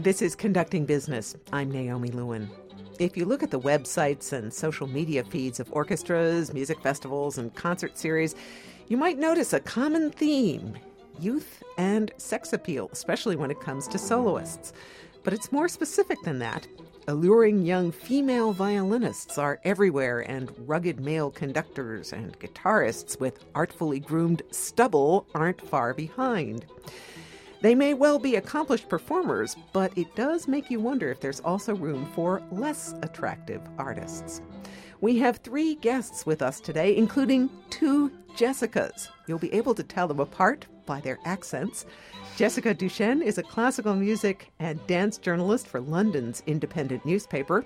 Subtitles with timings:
[0.00, 1.34] This is Conducting Business.
[1.52, 2.48] I'm Naomi Lewin.
[3.00, 7.52] If you look at the websites and social media feeds of orchestras, music festivals, and
[7.56, 8.36] concert series,
[8.86, 10.78] you might notice a common theme
[11.18, 14.72] youth and sex appeal, especially when it comes to soloists.
[15.24, 16.68] But it's more specific than that.
[17.08, 24.42] Alluring young female violinists are everywhere, and rugged male conductors and guitarists with artfully groomed
[24.52, 26.66] stubble aren't far behind.
[27.60, 31.74] They may well be accomplished performers, but it does make you wonder if there's also
[31.74, 34.40] room for less attractive artists.
[35.00, 39.08] We have three guests with us today, including two Jessicas.
[39.26, 41.84] You'll be able to tell them apart by their accents.
[42.36, 47.64] Jessica Duchen is a classical music and dance journalist for London's independent newspaper,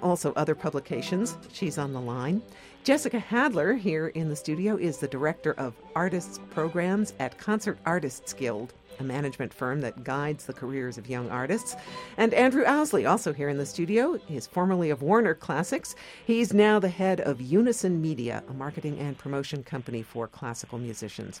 [0.00, 1.36] also other publications.
[1.52, 2.40] She's on the line.
[2.84, 8.32] Jessica Hadler, here in the studio, is the director of artists programs at Concert Artists
[8.32, 11.76] Guild a management firm that guides the careers of young artists.
[12.16, 15.94] And Andrew Ousley, also here in the studio, is formerly of Warner Classics.
[16.26, 21.40] He's now the head of Unison Media, a marketing and promotion company for classical musicians.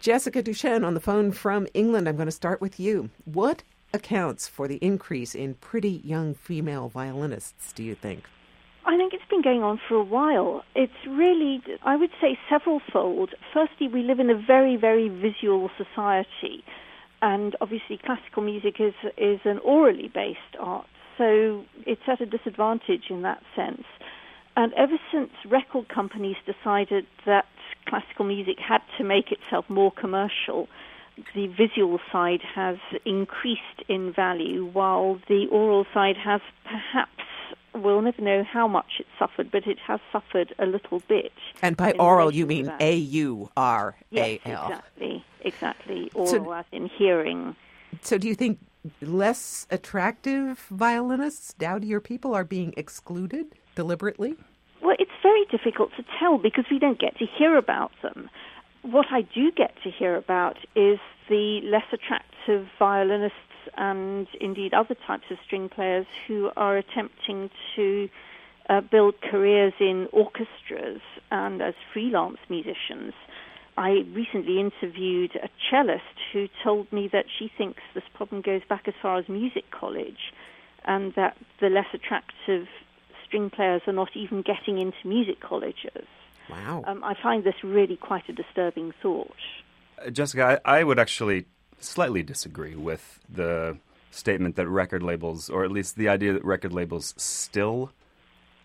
[0.00, 2.08] Jessica Duchen on the phone from England.
[2.08, 3.10] I'm going to start with you.
[3.24, 8.24] What accounts for the increase in pretty young female violinists, do you think?
[8.86, 10.62] I think it's been going on for a while.
[10.76, 13.34] It's really, I would say, several fold.
[13.52, 16.62] Firstly, we live in a very, very visual society,
[17.20, 20.86] and obviously, classical music is is an orally based art,
[21.18, 23.82] so it's at a disadvantage in that sense.
[24.54, 27.46] And ever since record companies decided that
[27.88, 30.68] classical music had to make itself more commercial,
[31.34, 37.15] the visual side has increased in value, while the oral side has perhaps
[37.82, 41.32] we'll never know how much it suffered, but it has suffered a little bit.
[41.62, 44.66] And by oral, you mean A U R A L.
[44.66, 46.10] Exactly, exactly.
[46.14, 47.56] Oral so, as in hearing.
[48.02, 48.58] So, do you think
[49.00, 54.36] less attractive violinists, dowdier people, are being excluded deliberately?
[54.82, 58.30] Well, it's very difficult to tell because we don't get to hear about them.
[58.82, 60.98] What I do get to hear about is
[61.28, 63.38] the less attractive violinists
[63.76, 68.08] and indeed other types of string players who are attempting to
[68.68, 71.00] uh, build careers in orchestras
[71.30, 73.12] and as freelance musicians.
[73.78, 78.88] I recently interviewed a cellist who told me that she thinks this problem goes back
[78.88, 80.32] as far as music college
[80.84, 82.66] and that the less attractive
[83.26, 86.06] string players are not even getting into music colleges.
[86.48, 86.84] Wow.
[86.86, 89.34] Um, I find this really quite a disturbing thought.
[90.04, 91.46] Uh, Jessica, I, I, would actually
[91.80, 93.76] slightly disagree with the
[94.10, 97.90] statement that record labels, or at least the idea that record labels still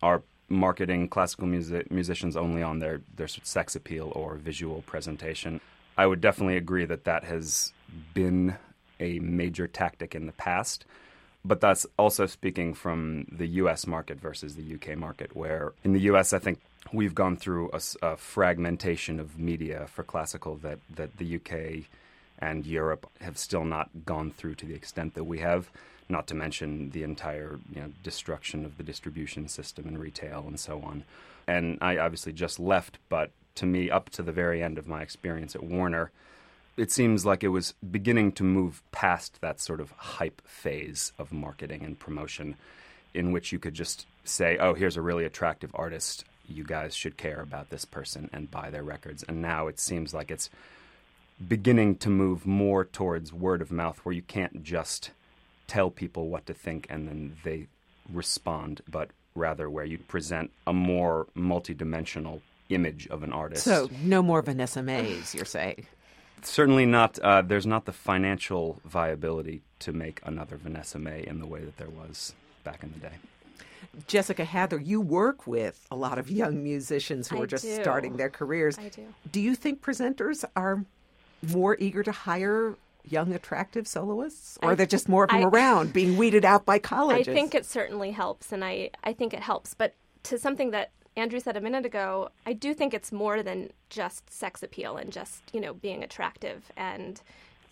[0.02, 5.62] are marketing classical music musicians only on their their sex appeal or visual presentation.
[5.98, 7.74] I would definitely agree that that has
[8.14, 8.56] been
[9.00, 10.86] a major tactic in the past.
[11.44, 16.02] But that's also speaking from the US market versus the UK market, where in the
[16.02, 16.60] US, I think
[16.94, 21.86] we've gone through a, a fragmentation of media for classical that, that the UK
[22.42, 25.70] and Europe have still not gone through to the extent that we have.
[26.10, 30.60] Not to mention the entire you know, destruction of the distribution system and retail and
[30.60, 31.04] so on.
[31.48, 35.02] And I obviously just left, but to me, up to the very end of my
[35.02, 36.12] experience at Warner,
[36.78, 41.32] it seems like it was beginning to move past that sort of hype phase of
[41.32, 42.56] marketing and promotion
[43.14, 46.24] in which you could just say, oh, here's a really attractive artist.
[46.48, 49.24] You guys should care about this person and buy their records.
[49.24, 50.50] And now it seems like it's
[51.48, 55.12] beginning to move more towards word of mouth where you can't just
[55.68, 57.68] tell people what to think and then they
[58.12, 63.64] respond, but rather where you present a more multidimensional image of an artist.
[63.64, 65.86] So, no more Vanessa-Maes, you're saying?
[66.42, 67.20] Certainly not.
[67.20, 71.90] Uh, there's not the financial viability to make another Vanessa-Mae in the way that there
[71.90, 73.14] was back in the day.
[74.08, 77.82] Jessica Hadler, you work with a lot of young musicians who I are just do.
[77.82, 78.78] starting their careers.
[78.78, 79.06] I do.
[79.32, 80.86] Do you think presenters are
[81.42, 85.44] more eager to hire young, attractive soloists, or I, are there just more of them
[85.44, 87.28] I, around being weeded out by colleges?
[87.28, 89.74] I think it certainly helps, and I, I think it helps.
[89.74, 89.94] But
[90.24, 94.32] to something that Andrew said a minute ago, I do think it's more than just
[94.32, 97.22] sex appeal and just you know being attractive and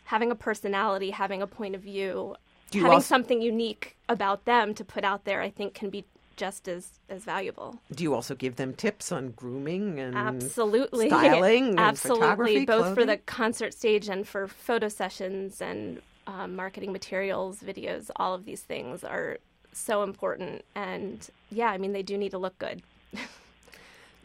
[0.05, 2.35] having a personality, having a point of view,
[2.73, 5.41] having also- something unique about them to put out there.
[5.41, 6.05] I think can be
[6.39, 7.77] just as as valuable.
[7.93, 12.95] Do you also give them tips on grooming and absolutely styling, absolutely, both clothing?
[12.95, 18.09] for the concert stage and for photo sessions and um, marketing materials, videos.
[18.15, 19.37] All of these things are
[19.73, 22.81] so important, and yeah, I mean they do need to look good.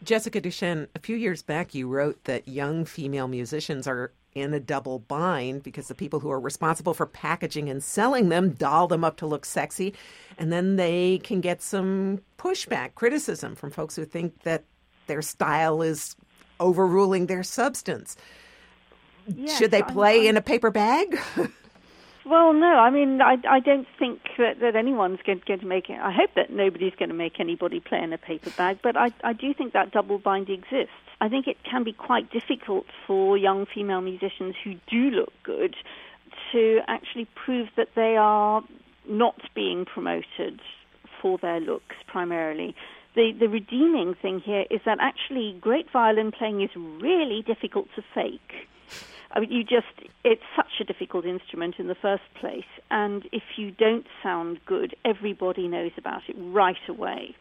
[0.03, 4.59] Jessica Duchen, a few years back, you wrote that young female musicians are in a
[4.59, 9.03] double bind because the people who are responsible for packaging and selling them doll them
[9.03, 9.93] up to look sexy.
[10.37, 14.65] And then they can get some pushback, criticism from folks who think that
[15.07, 16.17] their style is
[16.59, 18.17] overruling their substance.
[19.27, 21.17] Yes, Should they I'm- play I'm- in a paper bag?
[22.25, 25.91] Well, no, I mean, I, I don't think that, that anyone's going, going to make
[25.91, 25.99] it.
[25.99, 29.11] I hope that nobody's going to make anybody play in a paper bag, but I,
[29.23, 30.95] I do think that double bind exists.
[31.21, 35.75] I think it can be quite difficult for young female musicians who do look good
[36.51, 38.63] to actually prove that they are
[39.07, 40.61] not being promoted
[41.21, 42.75] for their looks primarily.
[43.15, 48.03] The, the redeeming thing here is that actually great violin playing is really difficult to
[48.15, 48.67] fake.
[49.35, 52.63] I mean, you just, it's such a difficult instrument in the first place.
[52.89, 57.35] And if you don't sound good, everybody knows about it right away.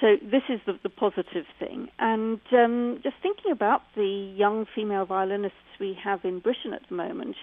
[0.00, 1.88] So this is the, the positive thing.
[1.98, 6.94] And um, just thinking about the young female violinists we have in Britain at the
[6.96, 7.36] moment,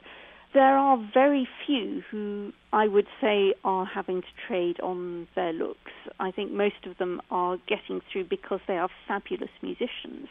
[0.53, 5.91] there are very few who I would say are having to trade on their looks.
[6.19, 10.27] I think most of them are getting through because they are fabulous musicians.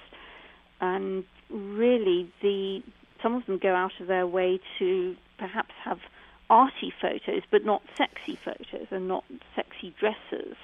[0.80, 2.80] And really, the
[3.22, 5.98] some of them go out of their way to perhaps have
[6.48, 9.24] arty photos, but not sexy photos and not
[9.54, 10.56] sexy dresses.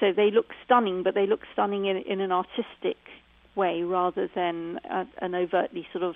[0.00, 2.96] So they look stunning, but they look stunning in, in an artistic
[3.56, 6.14] way rather than a, an overtly sort of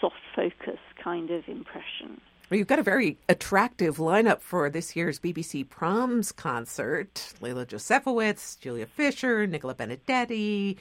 [0.00, 2.20] soft focus kind of impression.
[2.50, 7.32] Well, you've got a very attractive lineup for this year's BBC Proms concert.
[7.40, 10.76] Leila Josefowicz, Julia Fischer, Nicola Benedetti.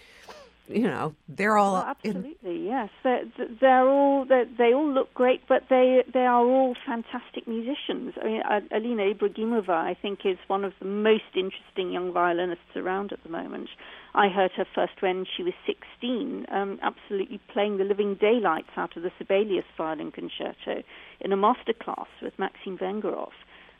[0.70, 2.90] You know, they're all Well, in- absolutely, yes.
[3.04, 3.24] They're,
[3.60, 8.14] they're all they're, they all look great, but they they are all fantastic musicians.
[8.22, 13.12] I mean, Alina Ibragimova, I think, is one of the most interesting young violinists around
[13.12, 13.70] at the moment.
[14.14, 18.96] I heard her first when she was 16, um, absolutely playing the living daylights out
[18.96, 20.84] of the Sibelius Violin Concerto
[21.20, 23.32] in a master class with Maxim Vengerov.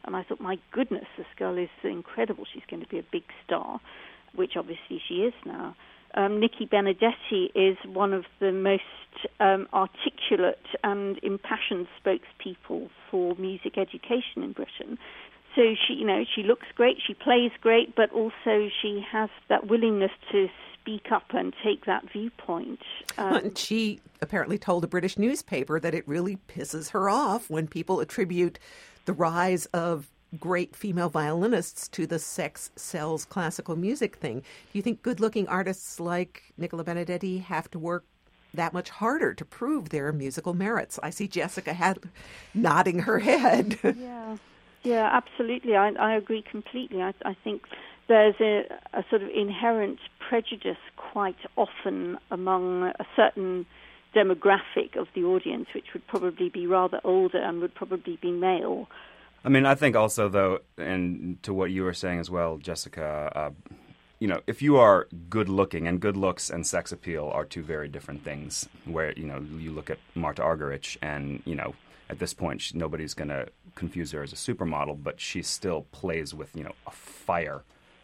[0.06, 2.46] And I thought, my goodness, this girl is incredible.
[2.52, 3.80] She's going to be a big star,
[4.34, 5.76] which obviously she is now.
[6.16, 8.84] Um, Nikki Benedetti is one of the most
[9.40, 14.98] um, articulate and impassioned spokespeople for music education in Britain.
[15.56, 19.68] So she, you know, she looks great, she plays great, but also she has that
[19.68, 20.48] willingness to
[20.80, 22.80] speak up and take that viewpoint.
[23.18, 27.68] Um, And she apparently told a British newspaper that it really pisses her off when
[27.68, 28.60] people attribute
[29.06, 30.10] the rise of
[30.40, 34.40] great female violinists to the sex sells classical music thing.
[34.40, 38.06] Do you think good looking artists like Nicola Benedetti have to work
[38.54, 41.00] that much harder to prove their musical merits?
[41.02, 42.00] I see Jessica had
[42.54, 43.78] nodding her head.
[43.98, 44.38] Yeah,
[44.84, 45.76] yeah, absolutely.
[45.76, 47.02] I, I agree completely.
[47.02, 47.64] I, I think
[48.08, 53.66] there's a, a sort of inherent prejudice quite often among a certain
[54.16, 58.88] demographic of the audience, which would probably be rather older and would probably be male.
[59.44, 63.32] I mean, I think also though, and to what you were saying as well, Jessica.
[63.36, 63.52] Uh,
[64.20, 67.64] you know, if you are good looking, and good looks and sex appeal are two
[67.64, 68.68] very different things.
[68.86, 71.74] Where you know you look at Martha Argerich, and you know
[72.10, 75.84] at this point she, nobody's going to confuse her as a supermodel, but she still
[75.92, 77.64] plays with you know a fire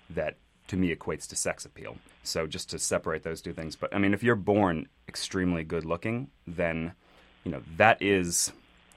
[0.09, 1.97] that to me equates to sex appeal.
[2.23, 5.83] So just to separate those two things, but I mean, if you're born extremely good
[5.83, 6.93] looking, then
[7.43, 8.53] you know that is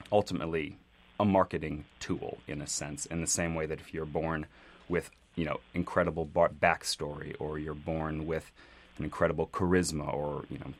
[0.09, 0.77] ultimately
[1.19, 4.45] a marketing tool in a sense, in the same way that if you're born
[4.87, 8.51] with you know incredible bar- backstory, or you're born with
[8.97, 10.73] an incredible charisma, or you know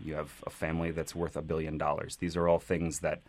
[0.00, 2.16] you have a family that's worth a billion dollars.
[2.16, 3.22] These are all things that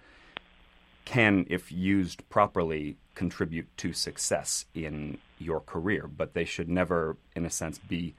[1.06, 7.46] can, if used properly, contribute to success in your career, but they should never, in
[7.46, 8.16] a sense, be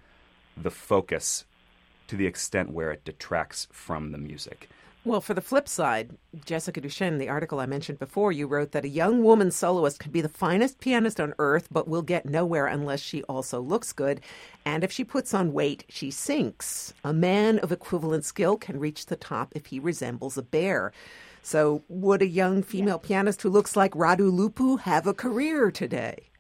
[0.56, 1.44] the focus
[2.06, 4.68] to the extent where it detracts from the music.
[5.06, 8.84] Well, for the flip side, Jessica Duchen, the article I mentioned before, you wrote that
[8.84, 12.66] a young woman soloist could be the finest pianist on earth, but will get nowhere
[12.66, 14.20] unless she also looks good.
[14.64, 16.92] And if she puts on weight, she sinks.
[17.04, 20.90] A man of equivalent skill can reach the top if he resembles a bear.
[21.40, 26.30] So, would a young female pianist who looks like Radu Lupu have a career today?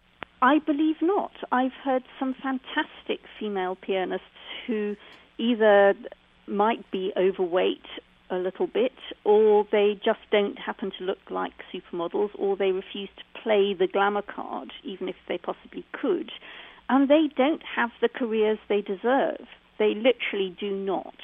[0.42, 1.30] I believe not.
[1.52, 4.26] I've heard some fantastic female pianists
[4.66, 4.96] who
[5.38, 5.94] either
[6.48, 7.86] might be overweight
[8.30, 8.92] a little bit,
[9.24, 13.86] or they just don't happen to look like supermodels, or they refuse to play the
[13.86, 16.30] glamour card, even if they possibly could.
[16.88, 19.46] And they don't have the careers they deserve.
[19.78, 21.14] They literally do not.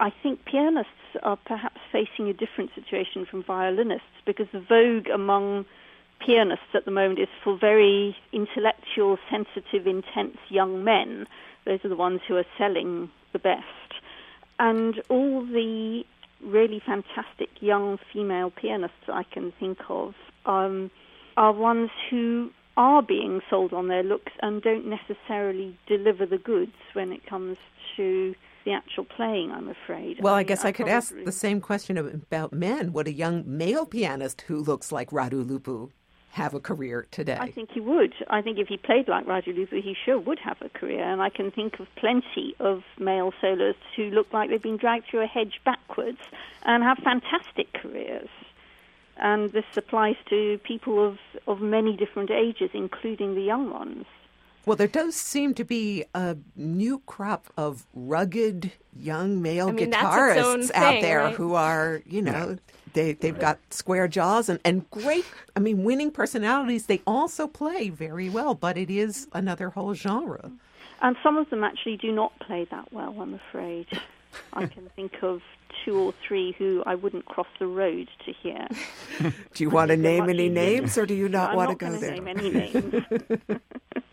[0.00, 0.92] I think pianists
[1.22, 5.64] are perhaps facing a different situation from violinists because the vogue among
[6.24, 11.26] pianists at the moment is for very intellectual, sensitive, intense young men.
[11.64, 13.64] Those are the ones who are selling the best.
[14.58, 16.04] And all the
[16.44, 20.14] really fantastic young female pianists I can think of
[20.46, 20.90] um,
[21.36, 26.72] are ones who are being sold on their looks and don't necessarily deliver the goods
[26.92, 27.58] when it comes
[27.96, 30.20] to the actual playing, I'm afraid.
[30.20, 30.92] Well, I, mean, guess I, could probably...
[30.92, 32.92] ask the same question about men.
[32.92, 35.90] Would a young male pianist who looks like Radu Lupu
[36.30, 37.38] have a career today?
[37.40, 38.14] I think he would.
[38.28, 41.02] I think if he played like Roger Lupu, he sure would have a career.
[41.02, 45.06] And I can think of plenty of male soloists who look like they've been dragged
[45.10, 46.20] through a hedge backwards
[46.64, 48.28] and have fantastic careers.
[49.16, 54.04] And this applies to people of, of many different ages, including the young ones.
[54.64, 58.72] Well, there does seem to be a new crop of rugged
[59.08, 61.34] young male I mean, guitarists thing, out there right?
[61.34, 62.56] who are, you know,
[62.94, 65.24] they they've got square jaws and, and great,
[65.56, 66.86] I mean, winning personalities.
[66.86, 70.50] They also play very well, but it is another whole genre.
[71.00, 73.86] And some of them actually do not play that well, I'm afraid.
[74.52, 75.40] I can think of
[75.84, 78.66] two or three who I wouldn't cross the road to hear.
[79.54, 81.86] Do you want to name any names, or do you not I'm want not to
[81.86, 82.12] go there?
[82.12, 83.04] name any names.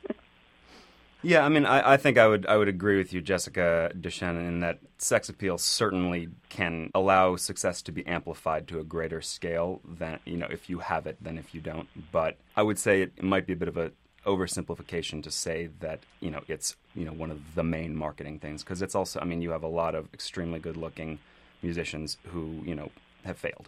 [1.26, 4.38] Yeah, I mean, I, I think I would I would agree with you, Jessica Duchen,
[4.48, 9.82] in that sex appeal certainly can allow success to be amplified to a greater scale
[9.84, 11.90] than you know if you have it than if you don't.
[12.12, 13.92] But I would say it might be a bit of a
[14.28, 18.64] oversimplification to say that you know it's you know one of the main marketing things
[18.64, 21.18] because it's also I mean you have a lot of extremely good looking
[21.64, 22.92] musicians who you know
[23.24, 23.68] have failed.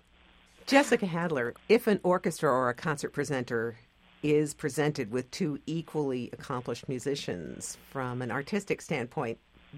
[0.68, 3.78] Jessica Hadler, if an orchestra or a concert presenter
[4.34, 9.38] is presented with two equally accomplished musicians from an artistic standpoint,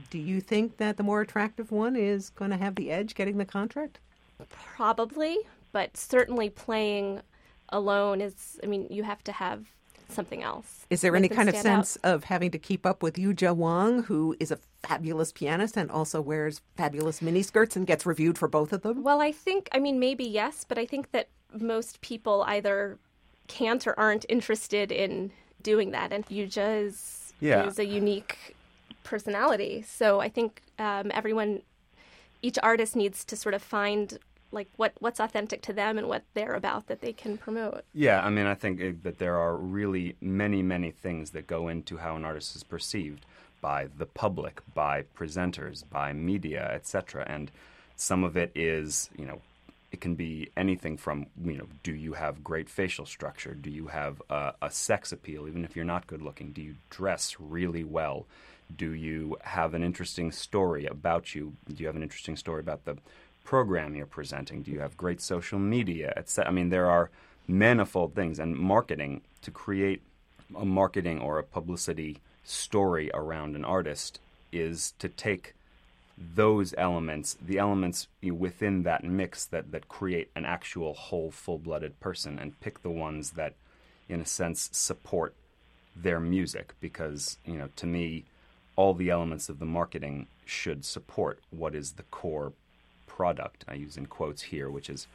[0.10, 3.38] do you think that the more attractive one is going to have the edge getting
[3.38, 4.00] the contract?
[4.50, 5.38] Probably,
[5.72, 7.22] but certainly playing
[7.70, 9.65] alone is, I mean, you have to have
[10.10, 10.86] something else.
[10.89, 11.86] Is there any kind of stand out.
[11.86, 15.91] sense of having to keep up with Yuja Wang, who is a fabulous pianist and
[15.91, 19.03] also wears fabulous miniskirts and gets reviewed for both of them?
[19.03, 21.29] Well, I think, I mean, maybe yes, but I think that
[21.60, 22.98] most people either
[23.50, 26.13] can't or aren't interested in doing that.
[26.13, 27.65] And Yuja is, Yeah.
[27.68, 28.56] is a unique
[29.03, 29.82] personality.
[29.82, 31.62] So I think um, everyone,
[32.41, 34.18] each artist needs to sort of find
[34.51, 37.84] like what, what's authentic to them and what they're about that they can promote.
[37.94, 41.98] Yeah, I mean, I think that there are really many, many things that go into
[41.98, 43.25] how an artist is perceived
[43.62, 47.25] by the public, by presenters, by media, etc.
[47.27, 47.51] And
[47.96, 49.41] some of it is, you know,
[49.91, 53.55] it can be anything from, you know, do you have great facial structure?
[53.55, 56.51] Do you have a, a sex appeal, even if you're not good looking?
[56.51, 58.27] Do you dress really well?
[58.75, 61.53] Do you have an interesting story about you?
[61.67, 62.98] Do you have an interesting story about the
[63.43, 64.62] program you're presenting?
[64.62, 66.13] Do you have great social media?
[66.15, 66.48] Etc.
[66.48, 67.10] I mean, there are
[67.48, 70.03] manifold things, and marketing to create
[70.55, 74.19] a marketing or a publicity story around an artist
[74.51, 75.53] is to take
[76.20, 82.00] those elements, the elements within that mix that, that create an actual whole, full blooded
[82.00, 83.54] person, and pick the ones that,
[84.10, 85.34] in a sense, support
[85.96, 86.74] their music.
[86.82, 88.26] Because, you know, to me,
[88.76, 92.54] all the elements of the marketing should support what is the core
[93.08, 93.64] product.
[93.68, 95.08] I use in quotes here, which is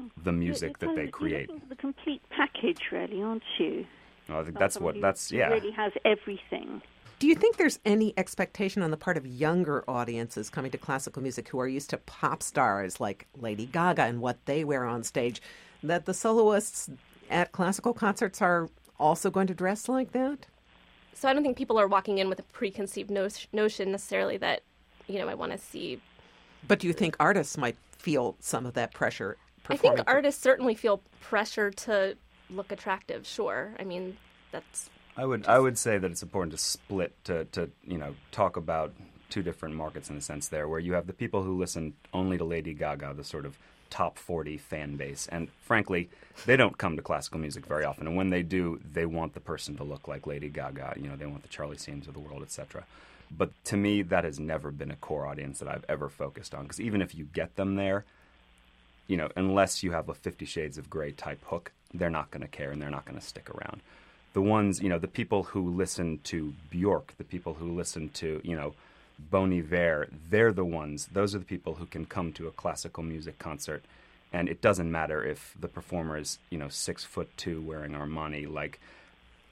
[0.00, 1.48] oh, the music that they create.
[1.48, 3.86] You're looking for the complete package, really, aren't you?
[4.28, 5.48] I think that's someone what that's yeah.
[5.48, 6.82] really has everything.
[7.20, 11.20] Do you think there's any expectation on the part of younger audiences coming to classical
[11.20, 15.04] music who are used to pop stars like Lady Gaga and what they wear on
[15.04, 15.42] stage
[15.82, 16.88] that the soloists
[17.28, 20.46] at classical concerts are also going to dress like that?
[21.12, 24.62] So I don't think people are walking in with a preconceived no- notion necessarily that,
[25.06, 26.00] you know, I want to see
[26.66, 29.36] But do you think artists might feel some of that pressure?
[29.68, 32.16] I think artists certainly feel pressure to
[32.48, 33.26] look attractive.
[33.26, 34.16] Sure, I mean
[34.52, 38.14] that's I would I would say that it's important to split to to you know
[38.30, 38.92] talk about
[39.30, 42.36] two different markets in a sense there, where you have the people who listen only
[42.36, 43.56] to Lady Gaga, the sort of
[43.88, 46.08] top 40 fan base, and frankly,
[46.46, 48.06] they don't come to classical music very often.
[48.06, 50.94] And when they do, they want the person to look like Lady Gaga.
[50.96, 52.84] You know, they want the Charlie Sheens of the world, etc.
[53.30, 56.64] But to me, that has never been a core audience that I've ever focused on.
[56.64, 58.04] Because even if you get them there,
[59.06, 62.42] you know, unless you have a Fifty Shades of Grey type hook, they're not going
[62.42, 63.82] to care and they're not going to stick around.
[64.32, 68.40] The ones, you know, the people who listen to Bjork, the people who listen to,
[68.44, 68.74] you know,
[69.18, 73.02] Bon Iver, they're the ones, those are the people who can come to a classical
[73.02, 73.82] music concert.
[74.32, 78.50] And it doesn't matter if the performer is, you know, six foot two wearing Armani.
[78.50, 78.78] Like,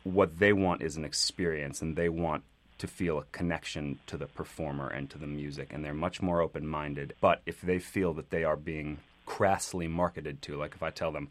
[0.05, 2.45] what they want is an experience and they want
[2.79, 5.73] to feel a connection to the performer and to the music.
[5.73, 7.15] And they're much more open minded.
[7.21, 11.11] But if they feel that they are being crassly marketed to, like if I tell
[11.11, 11.29] them,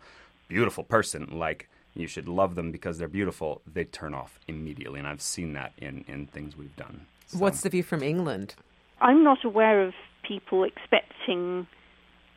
[0.50, 5.00] beautiful person, like, you should love them because they're beautiful, they turn off immediately.
[5.00, 7.06] And I've seen that in, in things we've done.
[7.27, 8.56] So- What's the view from England?
[9.01, 9.94] I'm not aware of
[10.27, 11.68] people expecting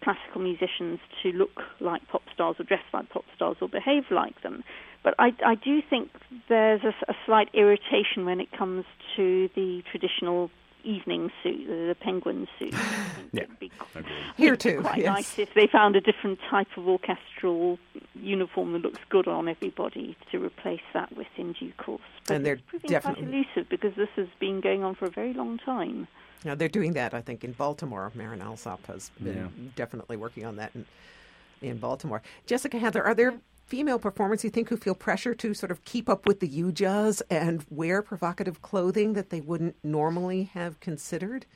[0.02, 4.42] classical musicians to look like pop stars or dress like pop stars or behave like
[4.42, 4.62] them.
[5.02, 6.10] But I, I do think
[6.48, 8.84] there's a, a slight irritation when it comes
[9.16, 10.50] to the traditional
[10.84, 12.74] evening suit, the, penguin suit.
[13.32, 13.70] yeah, be,
[14.36, 14.80] here too.
[14.80, 15.06] Quite yes.
[15.06, 17.78] nice if they found a different type of orchestral
[18.14, 22.00] uniform that looks good on everybody to replace that with in due course.
[22.26, 25.06] But and they're it's proving definitely quite elusive because this has been going on for
[25.06, 26.06] a very long time.
[26.44, 28.10] Now they're doing that, I think, in Baltimore.
[28.14, 29.68] Marin Alsop has been Yeah.
[29.76, 30.86] definitely working on that in,
[31.60, 32.22] in Baltimore.
[32.46, 33.34] Jessica Hadler, are there
[33.70, 37.22] female performers you think who feel pressure to sort of keep up with the Yujas
[37.30, 41.46] and wear provocative clothing that they wouldn't normally have considered?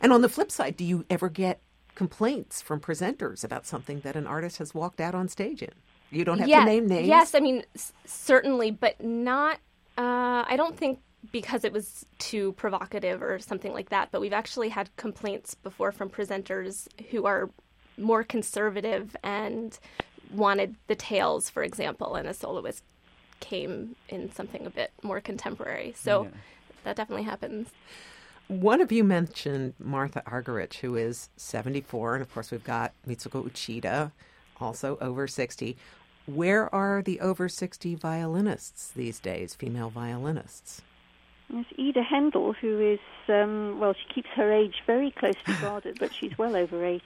[0.00, 1.62] And on the flip side, do you ever get
[1.94, 5.70] complaints from presenters about something that an artist has walked out on stage in?
[6.10, 7.06] You don't have yeah, to name names.
[7.06, 9.58] Yes, I mean s- certainly, but not.
[9.96, 10.98] Uh, I don't think
[11.30, 14.08] because it was too provocative or something like that.
[14.10, 17.50] But we've actually had complaints before from presenters who are
[17.96, 19.78] more conservative and
[20.32, 22.84] wanted the tails, for example, and a soloist
[23.40, 25.94] came in something a bit more contemporary.
[25.96, 26.28] So
[26.84, 27.70] that definitely happens.
[28.48, 33.48] One of you mentioned Martha Argerich, who is 74, and of course we've got Mitsuko
[33.48, 34.10] Uchida,
[34.60, 35.76] also over 60.
[36.26, 40.82] Where are the over 60 violinists these days, female violinists?
[41.48, 46.12] There's Ida Haendel, who is, um, well, she keeps her age very closely guarded, but
[46.12, 47.02] she's well over 80.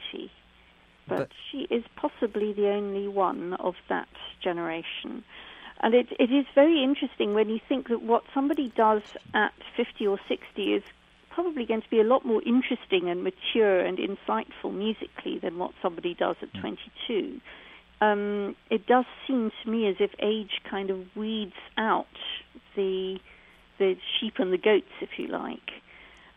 [1.06, 4.08] But, But- she is possibly the only one of that
[4.42, 5.25] generation.
[5.80, 9.02] And it, it is very interesting when you think that what somebody does
[9.34, 10.82] at 50 or 60 is
[11.30, 15.73] probably going to be a lot more interesting and mature and insightful musically than what
[15.82, 17.40] somebody does at 22.
[18.00, 22.06] Um, it does seem to me as if age kind of weeds out
[22.76, 23.18] the
[23.78, 25.82] the sheep and the goats, if you like.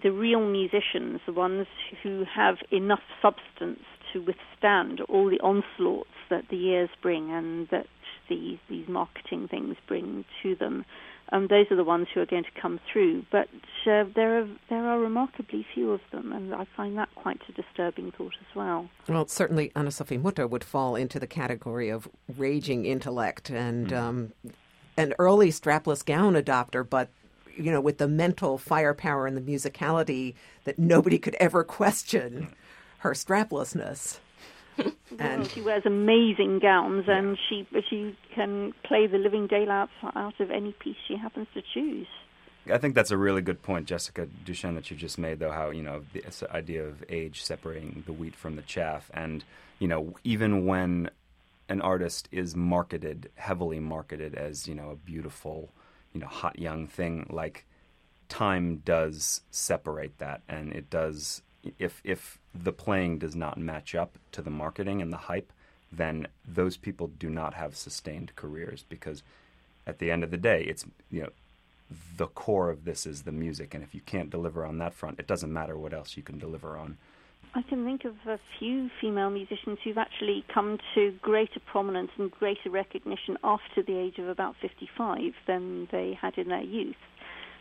[0.01, 1.67] The real musicians, the ones
[2.01, 3.83] who have enough substance
[4.17, 7.87] to withstand all the onslaughts that the years bring and that
[8.29, 10.85] these these marketing things bring to them.
[11.29, 13.25] Um, those are the ones who are going to come through.
[13.31, 13.47] But
[13.85, 17.51] uh, there are there are remarkably few of them, and I find that quite a
[17.51, 18.89] disturbing thought as well.
[19.07, 24.33] Well, certainly Anna Sophie Mutter would fall into the category of raging intellect and um,
[24.97, 27.09] an early strapless gown adopter, but
[27.55, 32.53] you know, with the mental firepower and the musicality that nobody could ever question
[32.99, 34.19] her straplessness.
[34.77, 40.39] Well, and she wears amazing gowns, and she she can play the living daylights out
[40.39, 42.05] of any piece she happens to choose.
[42.71, 45.69] I think that's a really good point, Jessica Duchen, that you just made, though, how,
[45.69, 49.09] you know, the this idea of age separating the wheat from the chaff.
[49.13, 49.43] And,
[49.79, 51.09] you know, even when
[51.69, 55.69] an artist is marketed, heavily marketed as, you know, a beautiful,
[56.13, 57.65] you know, hot young thing, like
[58.29, 60.41] time does separate that.
[60.47, 61.41] And it does,
[61.79, 65.51] if, if the playing does not match up to the marketing and the hype,
[65.91, 69.23] then those people do not have sustained careers because
[69.85, 71.29] at the end of the day, it's, you know,
[72.17, 75.19] the core of this is the music, and if you can't deliver on that front,
[75.19, 76.97] it doesn't matter what else you can deliver on.
[77.53, 82.29] I can think of a few female musicians who've actually come to greater prominence and
[82.29, 86.97] greater recognition after the age of about 55 than they had in their youth.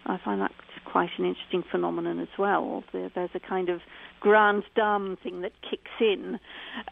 [0.06, 0.52] I find that
[0.84, 2.84] quite an interesting phenomenon as well.
[2.92, 3.80] There, there's a kind of
[4.20, 6.38] grand dame thing that kicks in,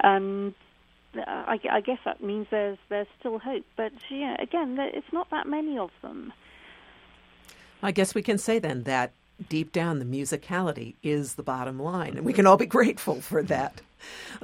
[0.01, 0.55] and
[1.17, 3.65] I, I guess that means there's there's still hope.
[3.77, 6.33] But yeah, again, there- it's not that many of them.
[7.83, 9.13] I guess we can say then that
[9.49, 13.43] deep down the musicality is the bottom line, and we can all be grateful for
[13.45, 13.81] that.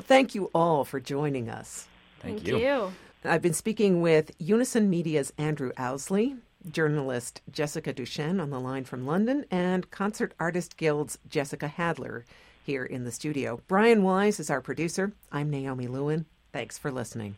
[0.00, 1.86] Thank you all for joining us.
[2.20, 2.92] Thank, you.
[3.24, 6.38] I've been speaking with Unison Media's Andrew Ousley,
[6.70, 12.24] journalist Jessica Duchen on the line from London, and Concert Artist Guild's Jessica Hadler
[12.64, 13.60] here in the studio.
[13.68, 15.12] Brian Wise is our producer.
[15.32, 16.26] I'm Naomi Lewin.
[16.52, 17.36] Thanks for listening.